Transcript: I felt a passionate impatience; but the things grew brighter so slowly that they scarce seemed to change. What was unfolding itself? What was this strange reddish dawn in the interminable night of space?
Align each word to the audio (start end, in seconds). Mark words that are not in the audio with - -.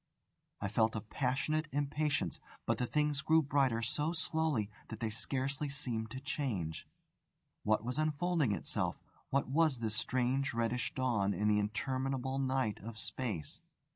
I 0.59 0.67
felt 0.67 0.95
a 0.95 1.01
passionate 1.01 1.67
impatience; 1.71 2.39
but 2.65 2.79
the 2.79 2.87
things 2.87 3.21
grew 3.21 3.43
brighter 3.43 3.83
so 3.83 4.13
slowly 4.13 4.71
that 4.87 4.99
they 4.99 5.11
scarce 5.11 5.59
seemed 5.69 6.09
to 6.09 6.19
change. 6.19 6.87
What 7.61 7.83
was 7.83 7.99
unfolding 7.99 8.51
itself? 8.51 8.99
What 9.29 9.47
was 9.47 9.77
this 9.77 9.95
strange 9.95 10.55
reddish 10.55 10.95
dawn 10.95 11.35
in 11.35 11.47
the 11.49 11.59
interminable 11.59 12.39
night 12.39 12.79
of 12.79 12.97
space? 12.97 13.61